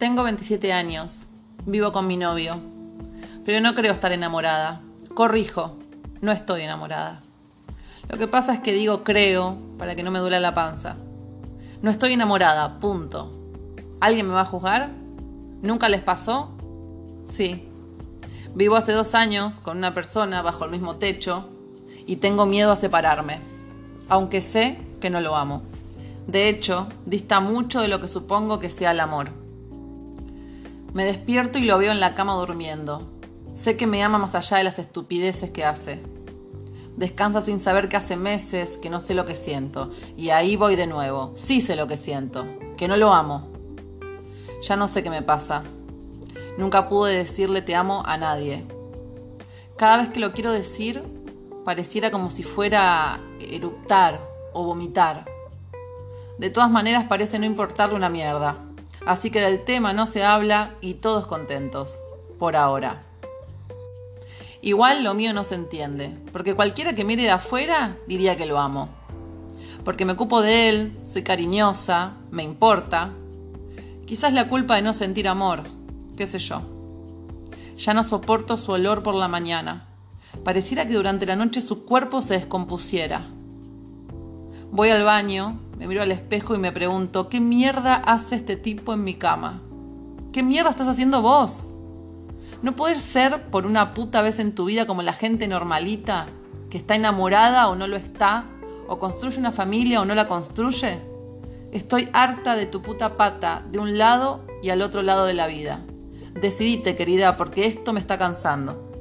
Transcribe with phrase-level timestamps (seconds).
[0.00, 1.26] Tengo 27 años,
[1.66, 2.58] vivo con mi novio,
[3.44, 4.80] pero no creo estar enamorada.
[5.12, 5.76] Corrijo,
[6.22, 7.20] no estoy enamorada.
[8.08, 10.96] Lo que pasa es que digo creo para que no me duela la panza.
[11.82, 13.30] No estoy enamorada, punto.
[14.00, 14.88] ¿Alguien me va a juzgar?
[15.60, 16.48] ¿Nunca les pasó?
[17.26, 17.68] Sí.
[18.54, 21.50] Vivo hace dos años con una persona bajo el mismo techo
[22.06, 23.38] y tengo miedo a separarme,
[24.08, 25.62] aunque sé que no lo amo.
[26.26, 29.39] De hecho, dista mucho de lo que supongo que sea el amor.
[30.92, 33.08] Me despierto y lo veo en la cama durmiendo.
[33.54, 36.02] Sé que me ama más allá de las estupideces que hace.
[36.96, 39.90] Descansa sin saber que hace meses que no sé lo que siento.
[40.16, 41.32] Y ahí voy de nuevo.
[41.36, 42.44] Sí sé lo que siento.
[42.76, 43.48] Que no lo amo.
[44.62, 45.62] Ya no sé qué me pasa.
[46.58, 48.66] Nunca pude decirle te amo a nadie.
[49.76, 51.02] Cada vez que lo quiero decir,
[51.64, 54.20] pareciera como si fuera eruptar
[54.52, 55.24] o vomitar.
[56.38, 58.58] De todas maneras parece no importarle una mierda.
[59.06, 62.00] Así que del tema no se habla y todos contentos.
[62.38, 63.02] Por ahora.
[64.62, 68.58] Igual lo mío no se entiende, porque cualquiera que mire de afuera diría que lo
[68.58, 68.90] amo.
[69.84, 73.12] Porque me ocupo de él, soy cariñosa, me importa.
[74.06, 75.62] Quizás la culpa de no sentir amor,
[76.16, 76.62] qué sé yo.
[77.78, 79.86] Ya no soporto su olor por la mañana.
[80.44, 83.26] Pareciera que durante la noche su cuerpo se descompusiera.
[84.70, 88.92] Voy al baño me miro al espejo y me pregunto, ¿qué mierda hace este tipo
[88.92, 89.62] en mi cama?
[90.30, 91.74] ¿Qué mierda estás haciendo vos?
[92.60, 96.26] ¿No puedes ser por una puta vez en tu vida como la gente normalita,
[96.68, 98.44] que está enamorada o no lo está,
[98.88, 100.98] o construye una familia o no la construye?
[101.72, 105.46] Estoy harta de tu puta pata, de un lado y al otro lado de la
[105.46, 105.80] vida.
[106.38, 108.92] Decidite, querida, porque esto me está cansando.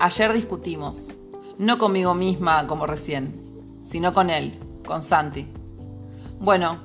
[0.00, 1.12] Ayer discutimos,
[1.56, 3.40] no conmigo misma como recién,
[3.84, 5.46] sino con él con Santi.
[6.40, 6.78] Bueno,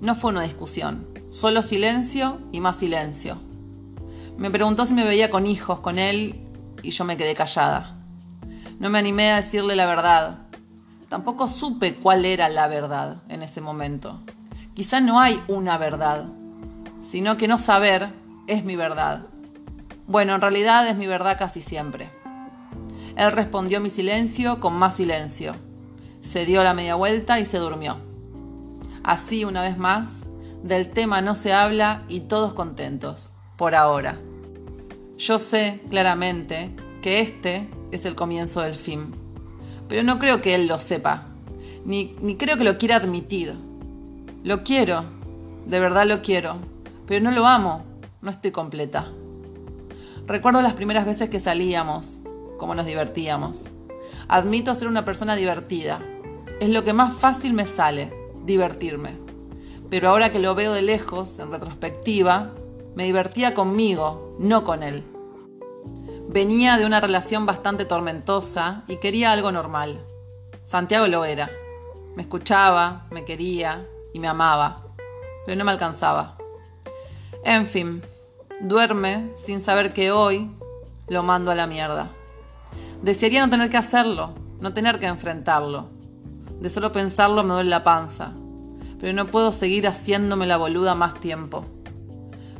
[0.00, 3.38] no fue una discusión, solo silencio y más silencio.
[4.36, 6.40] Me preguntó si me veía con hijos con él
[6.82, 7.96] y yo me quedé callada.
[8.78, 10.38] No me animé a decirle la verdad.
[11.08, 14.20] Tampoco supe cuál era la verdad en ese momento.
[14.74, 16.26] Quizá no hay una verdad,
[17.02, 18.10] sino que no saber
[18.46, 19.26] es mi verdad.
[20.06, 22.10] Bueno, en realidad es mi verdad casi siempre.
[23.16, 25.67] Él respondió mi silencio con más silencio
[26.28, 27.96] se dio la media vuelta y se durmió.
[29.02, 30.24] Así, una vez más,
[30.62, 34.18] del tema no se habla y todos contentos, por ahora.
[35.16, 39.14] Yo sé claramente que este es el comienzo del fin,
[39.88, 41.28] pero no creo que él lo sepa,
[41.86, 43.54] ni, ni creo que lo quiera admitir.
[44.44, 45.04] Lo quiero,
[45.64, 46.58] de verdad lo quiero,
[47.06, 47.84] pero no lo amo,
[48.20, 49.08] no estoy completa.
[50.26, 52.18] Recuerdo las primeras veces que salíamos,
[52.58, 53.70] cómo nos divertíamos.
[54.28, 56.00] Admito ser una persona divertida.
[56.60, 58.12] Es lo que más fácil me sale,
[58.44, 59.16] divertirme.
[59.90, 62.52] Pero ahora que lo veo de lejos, en retrospectiva,
[62.96, 65.04] me divertía conmigo, no con él.
[66.28, 70.04] Venía de una relación bastante tormentosa y quería algo normal.
[70.64, 71.48] Santiago lo era.
[72.16, 74.84] Me escuchaba, me quería y me amaba,
[75.46, 76.36] pero no me alcanzaba.
[77.44, 78.02] En fin,
[78.60, 80.50] duerme sin saber que hoy
[81.06, 82.10] lo mando a la mierda.
[83.00, 85.97] Desearía no tener que hacerlo, no tener que enfrentarlo.
[86.60, 88.32] De solo pensarlo me duele la panza,
[89.00, 91.64] pero no puedo seguir haciéndome la boluda más tiempo.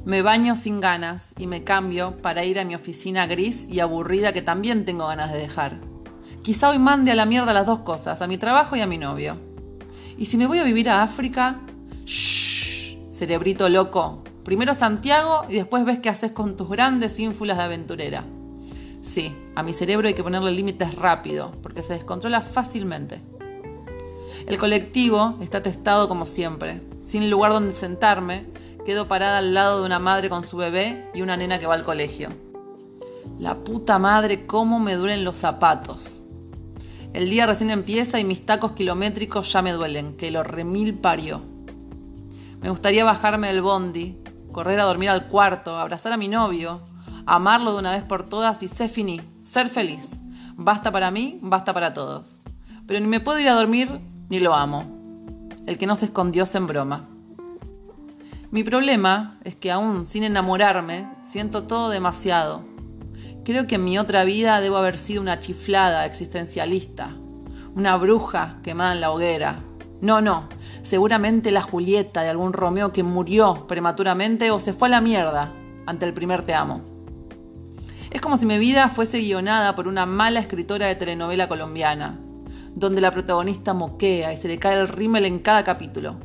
[0.04, 4.32] Me baño sin ganas y me cambio para ir a mi oficina gris y aburrida
[4.32, 5.80] que también tengo ganas de dejar.
[6.42, 8.96] Quizá hoy mande a la mierda las dos cosas, a mi trabajo y a mi
[8.96, 9.36] novio.
[10.16, 11.60] ¿Y si me voy a vivir a África?
[12.06, 14.22] Shh, cerebrito loco.
[14.44, 18.24] Primero Santiago y después ves qué haces con tus grandes ínfulas de aventurera.
[19.02, 23.20] Sí, a mi cerebro hay que ponerle límites rápido, porque se descontrola fácilmente.
[24.46, 26.80] El colectivo está testado como siempre.
[27.00, 28.46] Sin lugar donde sentarme,
[28.86, 31.74] quedo parada al lado de una madre con su bebé y una nena que va
[31.74, 32.30] al colegio.
[33.38, 36.22] La puta madre, cómo me duelen los zapatos.
[37.12, 41.42] El día recién empieza y mis tacos kilométricos ya me duelen, que lo remil parió.
[42.60, 44.18] Me gustaría bajarme del bondi,
[44.52, 46.80] correr a dormir al cuarto, abrazar a mi novio,
[47.26, 50.10] amarlo de una vez por todas y ser finí, ser feliz.
[50.56, 52.36] Basta para mí, basta para todos.
[52.86, 54.84] Pero ni me puedo ir a dormir ni lo amo.
[55.66, 57.08] El que no se escondió se broma.
[58.50, 62.64] Mi problema es que aún sin enamorarme, siento todo demasiado.
[63.44, 67.14] Creo que en mi otra vida debo haber sido una chiflada existencialista,
[67.74, 69.62] una bruja quemada en la hoguera.
[70.00, 70.48] No, no,
[70.82, 75.52] seguramente la Julieta de algún Romeo que murió prematuramente o se fue a la mierda
[75.86, 76.82] ante el primer te amo.
[78.10, 82.18] Es como si mi vida fuese guionada por una mala escritora de telenovela colombiana,
[82.78, 86.16] donde la protagonista moquea y se le cae el rímel en cada capítulo.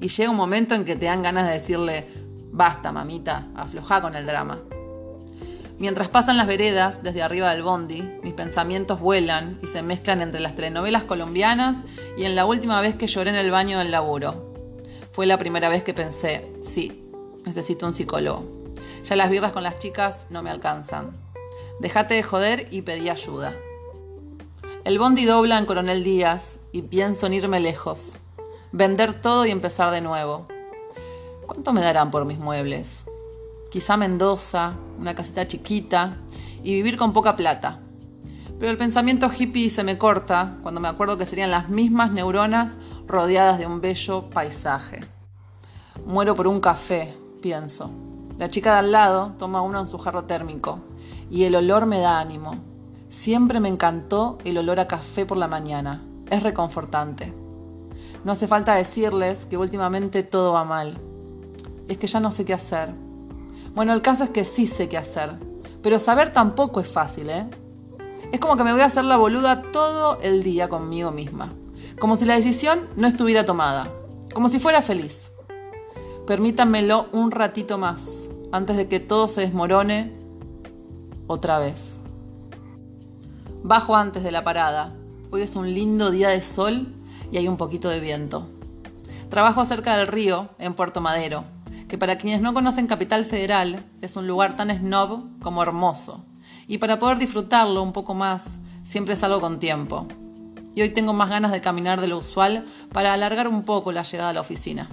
[0.00, 2.06] Y llega un momento en que te dan ganas de decirle,
[2.54, 4.60] Basta, mamita, afloja con el drama.
[5.78, 10.40] Mientras pasan las veredas desde arriba del bondi, mis pensamientos vuelan y se mezclan entre
[10.40, 11.78] las telenovelas colombianas
[12.16, 14.52] y en la última vez que lloré en el baño del laburo.
[15.12, 17.10] Fue la primera vez que pensé, sí,
[17.46, 18.44] necesito un psicólogo.
[19.04, 21.12] Ya las birras con las chicas no me alcanzan.
[21.80, 23.56] Dejate de joder y pedí ayuda.
[24.84, 28.14] El bondi dobla en Coronel Díaz y pienso en irme lejos,
[28.72, 30.48] vender todo y empezar de nuevo.
[31.46, 33.04] ¿Cuánto me darán por mis muebles?
[33.70, 36.16] quizá Mendoza, una casita chiquita
[36.64, 37.78] y vivir con poca plata.
[38.58, 42.76] Pero el pensamiento hippie se me corta cuando me acuerdo que serían las mismas neuronas
[43.06, 45.04] rodeadas de un bello paisaje.
[46.04, 47.92] Muero por un café, pienso.
[48.36, 50.80] La chica de al lado toma uno en su jarro térmico
[51.30, 52.71] y el olor me da ánimo.
[53.12, 56.02] Siempre me encantó el olor a café por la mañana.
[56.30, 57.30] Es reconfortante.
[58.24, 60.96] No hace falta decirles que últimamente todo va mal.
[61.88, 62.94] Es que ya no sé qué hacer.
[63.74, 65.36] Bueno, el caso es que sí sé qué hacer,
[65.82, 67.46] pero saber tampoco es fácil, ¿eh?
[68.32, 71.52] Es como que me voy a hacer la boluda todo el día conmigo misma,
[72.00, 73.92] como si la decisión no estuviera tomada,
[74.32, 75.32] como si fuera feliz.
[76.26, 80.12] Permítanmelo un ratito más, antes de que todo se desmorone
[81.26, 82.01] otra vez.
[83.64, 84.92] Bajo antes de la parada.
[85.30, 86.96] Hoy es un lindo día de sol
[87.30, 88.50] y hay un poquito de viento.
[89.30, 91.44] Trabajo cerca del río, en Puerto Madero,
[91.86, 96.24] que para quienes no conocen Capital Federal es un lugar tan snob como hermoso.
[96.66, 100.08] Y para poder disfrutarlo un poco más, siempre salgo con tiempo.
[100.74, 104.02] Y hoy tengo más ganas de caminar de lo usual para alargar un poco la
[104.02, 104.90] llegada a la oficina.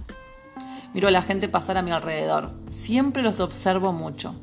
[0.93, 2.51] Miro a la gente pasar a mi alrededor.
[2.69, 4.35] Siempre los observo mucho.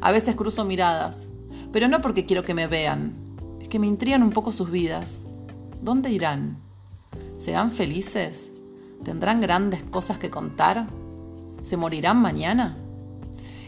[0.00, 1.28] A veces cruzo miradas,
[1.72, 3.23] pero no porque quiero que me vean.
[3.64, 5.22] Es que me intrigan un poco sus vidas.
[5.80, 6.58] ¿Dónde irán?
[7.38, 8.50] ¿Serán felices?
[9.02, 10.86] ¿Tendrán grandes cosas que contar?
[11.62, 12.76] ¿Se morirán mañana?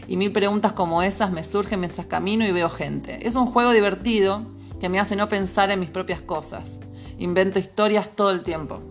[0.07, 3.27] Y mil preguntas como esas me surgen mientras camino y veo gente.
[3.27, 4.43] Es un juego divertido
[4.79, 6.79] que me hace no pensar en mis propias cosas.
[7.17, 8.81] Invento historias todo el tiempo.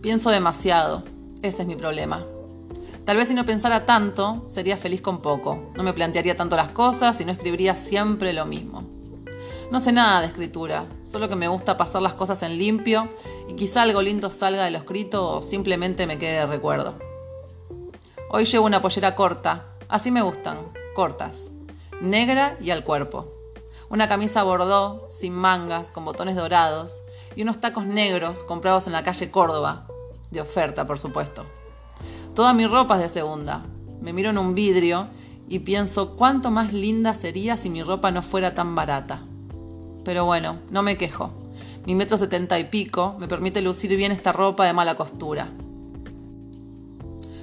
[0.00, 1.04] Pienso demasiado.
[1.42, 2.24] Ese es mi problema.
[3.04, 5.70] Tal vez si no pensara tanto, sería feliz con poco.
[5.76, 8.95] No me plantearía tanto las cosas y no escribiría siempre lo mismo.
[9.68, 13.08] No sé nada de escritura, solo que me gusta pasar las cosas en limpio
[13.48, 16.94] y quizá algo lindo salga de lo escrito o simplemente me quede de recuerdo.
[18.30, 20.58] Hoy llevo una pollera corta, así me gustan,
[20.94, 21.50] cortas,
[22.00, 23.32] negra y al cuerpo.
[23.90, 27.02] Una camisa bordó, sin mangas, con botones dorados,
[27.34, 29.88] y unos tacos negros comprados en la calle Córdoba,
[30.30, 31.44] de oferta, por supuesto.
[32.36, 33.66] Toda mi ropa es de segunda.
[34.00, 35.08] Me miro en un vidrio
[35.48, 39.22] y pienso cuánto más linda sería si mi ropa no fuera tan barata.
[40.06, 41.32] Pero bueno, no me quejo.
[41.84, 45.48] Mi metro setenta y pico me permite lucir bien esta ropa de mala costura.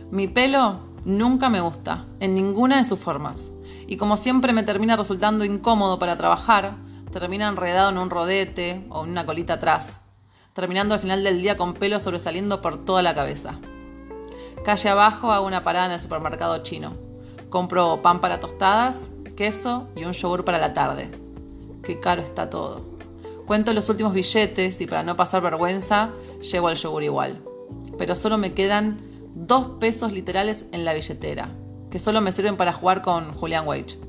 [0.10, 3.50] Mi pelo nunca me gusta, en ninguna de sus formas.
[3.86, 6.78] Y como siempre me termina resultando incómodo para trabajar,
[7.12, 10.00] termina enredado en un rodete o en una colita atrás,
[10.54, 13.60] terminando al final del día con pelo sobresaliendo por toda la cabeza.
[14.64, 16.94] Calle abajo hago una parada en el supermercado chino.
[17.50, 21.23] Compro pan para tostadas, queso y un yogur para la tarde.
[21.84, 22.82] Qué caro está todo.
[23.46, 27.44] Cuento los últimos billetes y para no pasar vergüenza llevo el yogur igual.
[27.98, 28.98] Pero solo me quedan
[29.36, 31.50] dos pesos literales en la billetera,
[31.92, 34.00] que solo me sirven para jugar con Julian Wage.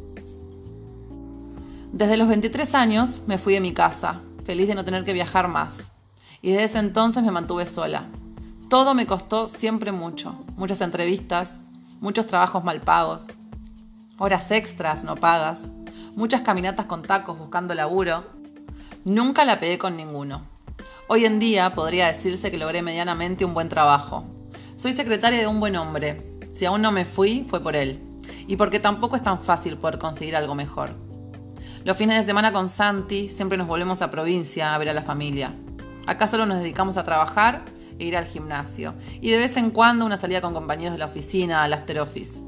[1.92, 5.48] Desde los 23 años me fui de mi casa, feliz de no tener que viajar
[5.48, 5.90] más.
[6.42, 8.06] Y desde ese entonces me mantuve sola.
[8.68, 10.34] Todo me costó siempre mucho.
[10.56, 11.58] Muchas entrevistas,
[12.00, 13.26] muchos trabajos mal pagos,
[14.18, 15.60] horas extras no pagas,
[16.14, 18.24] muchas caminatas con tacos buscando laburo.
[19.04, 20.42] Nunca la pegué con ninguno.
[21.08, 24.24] Hoy en día podría decirse que logré medianamente un buen trabajo,
[24.76, 26.38] soy secretaria de un buen hombre.
[26.52, 28.02] Si aún no me fui, fue por él.
[28.46, 30.96] Y porque tampoco es tan fácil poder conseguir algo mejor.
[31.84, 35.02] Los fines de semana con Santi siempre nos volvemos a provincia a ver a la
[35.02, 35.54] familia.
[36.06, 37.62] Acá solo nos dedicamos a trabajar
[37.98, 38.94] e ir al gimnasio.
[39.20, 42.40] Y de vez en cuando una salida con compañeros de la oficina, al after office.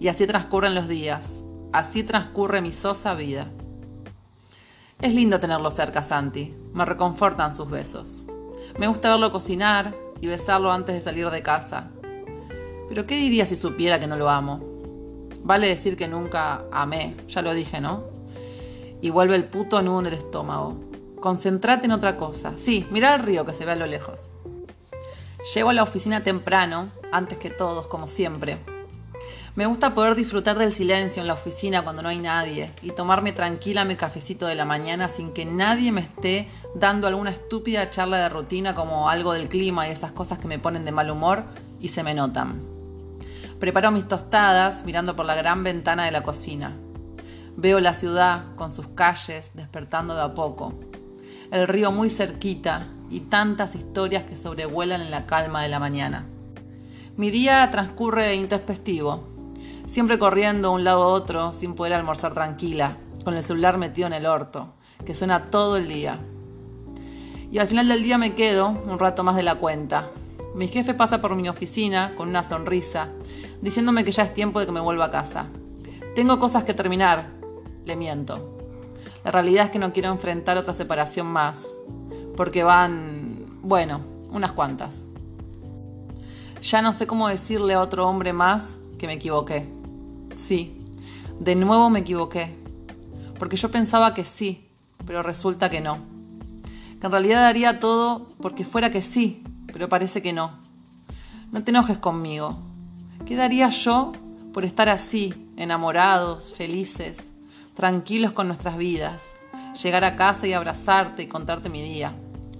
[0.00, 1.42] Y así transcurren los días.
[1.72, 3.48] Así transcurre mi sosa vida.
[5.00, 6.54] Es lindo tenerlo cerca, Santi.
[6.72, 8.24] Me reconfortan sus besos.
[8.78, 11.88] Me gusta verlo cocinar, y besarlo antes de salir de casa.
[12.88, 14.60] Pero ¿qué diría si supiera que no lo amo?
[15.42, 18.04] Vale decir que nunca amé, ya lo dije, ¿no?
[19.00, 20.80] Y vuelve el puto nudo en el estómago.
[21.20, 22.54] Concentrate en otra cosa.
[22.56, 24.30] Sí, mira el río que se ve a lo lejos.
[25.54, 28.58] Llego a la oficina temprano, antes que todos, como siempre.
[29.56, 33.32] Me gusta poder disfrutar del silencio en la oficina cuando no hay nadie y tomarme
[33.32, 38.18] tranquila mi cafecito de la mañana sin que nadie me esté dando alguna estúpida charla
[38.18, 41.44] de rutina como algo del clima y esas cosas que me ponen de mal humor
[41.80, 42.60] y se me notan.
[43.58, 46.76] Preparo mis tostadas mirando por la gran ventana de la cocina.
[47.56, 50.74] Veo la ciudad con sus calles despertando de a poco.
[51.50, 56.26] El río muy cerquita y tantas historias que sobrevuelan en la calma de la mañana.
[57.16, 59.35] Mi día transcurre intempestivo,
[59.86, 64.06] siempre corriendo de un lado a otro sin poder almorzar tranquila, con el celular metido
[64.06, 64.74] en el orto,
[65.04, 66.18] que suena todo el día.
[67.50, 70.08] Y al final del día me quedo un rato más de la cuenta.
[70.54, 73.08] Mi jefe pasa por mi oficina con una sonrisa,
[73.60, 75.46] diciéndome que ya es tiempo de que me vuelva a casa.
[76.14, 77.30] Tengo cosas que terminar,
[77.84, 78.58] le miento.
[79.24, 81.66] La realidad es que no quiero enfrentar otra separación más,
[82.36, 84.00] porque van, bueno,
[84.30, 85.04] unas cuantas.
[86.62, 89.68] Ya no sé cómo decirle a otro hombre más que me equivoqué.
[90.36, 90.76] Sí,
[91.40, 92.54] de nuevo me equivoqué,
[93.38, 94.68] porque yo pensaba que sí,
[95.06, 95.98] pero resulta que no.
[97.00, 100.52] Que en realidad daría todo porque fuera que sí, pero parece que no.
[101.52, 102.58] No te enojes conmigo.
[103.24, 104.12] ¿Qué daría yo
[104.52, 107.28] por estar así, enamorados, felices,
[107.74, 109.36] tranquilos con nuestras vidas?
[109.82, 112.14] Llegar a casa y abrazarte y contarte mi día.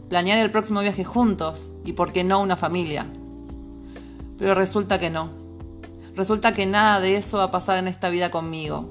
[0.08, 3.06] Planear el próximo viaje juntos y, por qué no, una familia.
[4.38, 5.45] Pero resulta que no.
[6.16, 8.90] Resulta que nada de eso va a pasar en esta vida conmigo.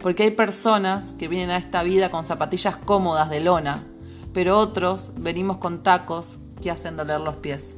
[0.00, 3.86] Porque hay personas que vienen a esta vida con zapatillas cómodas de lona,
[4.34, 7.77] pero otros venimos con tacos que hacen doler los pies.